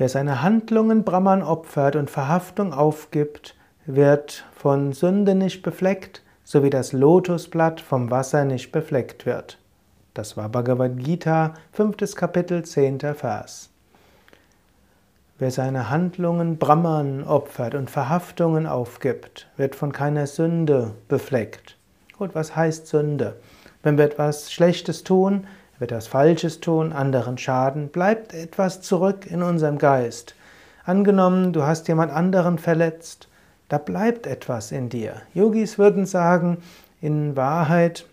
[0.00, 6.70] Wer seine Handlungen Brahman opfert und Verhaftung aufgibt, wird von Sünde nicht befleckt, so wie
[6.70, 9.58] das Lotusblatt vom Wasser nicht befleckt wird.
[10.14, 13.68] Das war Bhagavad Gita, fünftes Kapitel, zehnter Vers.
[15.38, 21.76] Wer seine Handlungen Brahman opfert und Verhaftungen aufgibt, wird von keiner Sünde befleckt.
[22.16, 23.36] Gut, was heißt Sünde?
[23.82, 25.46] Wenn wir etwas Schlechtes tun,
[25.80, 30.36] wird etwas Falsches tun, anderen schaden, bleibt etwas zurück in unserem Geist.
[30.84, 33.28] Angenommen, du hast jemand anderen verletzt,
[33.68, 35.22] da bleibt etwas in dir.
[35.32, 36.58] Yogis würden sagen,
[37.00, 38.04] in Wahrheit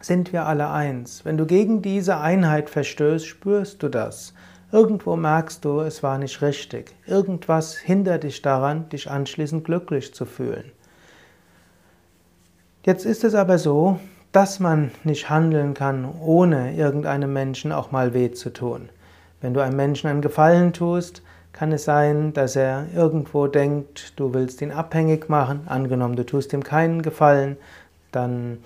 [0.00, 1.24] sind wir alle eins.
[1.24, 4.32] Wenn du gegen diese Einheit verstößt, spürst du das.
[4.72, 6.94] Irgendwo merkst du, es war nicht richtig.
[7.06, 10.72] Irgendwas hindert dich daran, dich anschließend glücklich zu fühlen.
[12.84, 13.98] Jetzt ist es aber so,
[14.34, 18.88] dass man nicht handeln kann, ohne irgendeinem Menschen auch mal weh zu tun.
[19.40, 24.34] Wenn du einem Menschen einen Gefallen tust, kann es sein, dass er irgendwo denkt, du
[24.34, 25.60] willst ihn abhängig machen.
[25.66, 27.56] Angenommen, du tust ihm keinen Gefallen,
[28.10, 28.58] dann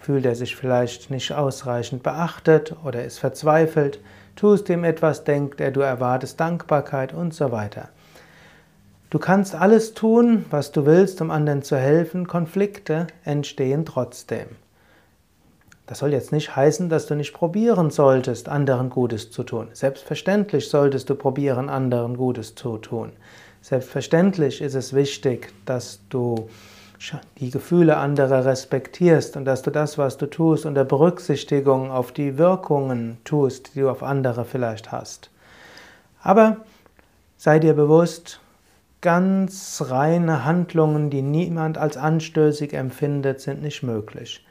[0.00, 4.00] fühlt er sich vielleicht nicht ausreichend beachtet oder ist verzweifelt.
[4.36, 7.88] Tust ihm etwas, denkt er, du erwartest Dankbarkeit und so weiter.
[9.08, 12.26] Du kannst alles tun, was du willst, um anderen zu helfen.
[12.26, 14.48] Konflikte entstehen trotzdem.
[15.90, 19.70] Das soll jetzt nicht heißen, dass du nicht probieren solltest, anderen Gutes zu tun.
[19.72, 23.10] Selbstverständlich solltest du probieren, anderen Gutes zu tun.
[23.60, 26.48] Selbstverständlich ist es wichtig, dass du
[27.40, 32.38] die Gefühle anderer respektierst und dass du das, was du tust, unter Berücksichtigung auf die
[32.38, 35.28] Wirkungen tust, die du auf andere vielleicht hast.
[36.22, 36.58] Aber
[37.36, 38.38] sei dir bewusst,
[39.00, 44.44] ganz reine Handlungen, die niemand als anstößig empfindet, sind nicht möglich.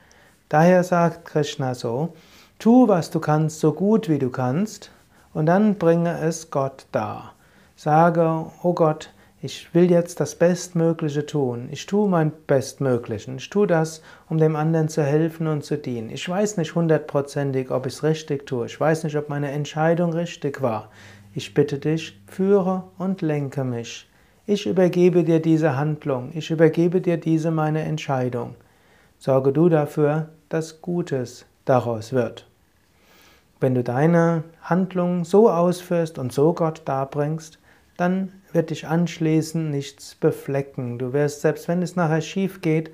[0.50, 2.14] Daher sagt Krishna so,
[2.58, 4.92] tu, was du kannst, so gut wie du kannst,
[5.34, 7.34] und dann bringe es Gott dar.
[7.76, 9.12] Sage, oh Gott,
[9.42, 11.70] ich will jetzt das Bestmögliche tun.
[11.72, 13.38] Ich tue mein Bestmöglichen.
[13.38, 16.10] Ich tue das, um dem anderen zu helfen und zu dienen.
[16.10, 18.66] Ich weiß nicht hundertprozentig, ob ich es richtig tue.
[18.66, 20.90] Ich weiß nicht, ob meine Entscheidung richtig war.
[21.34, 24.10] Ich bitte dich, führe und lenke mich.
[24.46, 26.32] Ich übergebe dir diese Handlung.
[26.34, 28.56] Ich übergebe dir diese meine Entscheidung.
[29.20, 32.48] Sorge du dafür, dass Gutes daraus wird.
[33.60, 37.60] Wenn du deine Handlung so ausführst und so Gott darbringst,
[37.98, 40.98] dann wird dich anschließend nichts beflecken.
[40.98, 42.92] Du wirst, selbst wenn es nachher schief geht,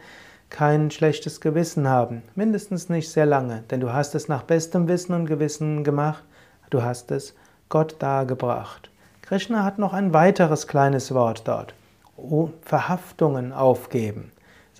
[0.49, 2.23] kein schlechtes Gewissen haben.
[2.33, 6.23] Mindestens nicht sehr lange, denn du hast es nach bestem Wissen und Gewissen gemacht.
[6.71, 7.35] Du hast es
[7.69, 8.89] Gott dargebracht.
[9.21, 11.75] Krishna hat noch ein weiteres kleines Wort dort.
[12.17, 14.31] Oh, Verhaftungen aufgeben.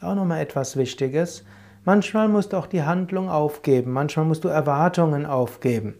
[0.06, 1.44] Auch nochmal etwas Wichtiges.
[1.84, 5.96] Manchmal musst du auch die Handlung aufgeben, manchmal musst du Erwartungen aufgeben.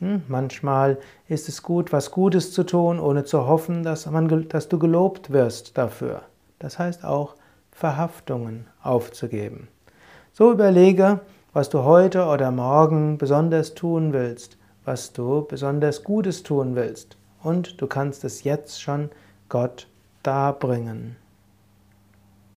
[0.00, 0.98] Hm, manchmal
[1.28, 5.30] ist es gut, was Gutes zu tun, ohne zu hoffen, dass, man, dass du gelobt
[5.30, 6.22] wirst dafür.
[6.58, 7.36] Das heißt auch,
[7.70, 9.68] Verhaftungen aufzugeben.
[10.32, 11.20] So überlege,
[11.52, 17.16] was du heute oder morgen besonders tun willst, was du besonders Gutes tun willst.
[17.42, 19.10] Und du kannst es jetzt schon
[19.48, 19.86] Gott
[20.22, 21.16] darbringen.